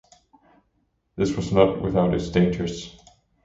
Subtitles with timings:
[1.15, 2.99] This was not without its dangers.